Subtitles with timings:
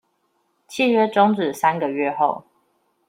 [0.67, 2.45] 契約終止三個月後